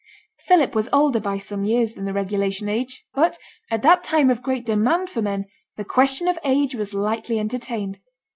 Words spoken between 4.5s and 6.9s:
demand for men, the question of age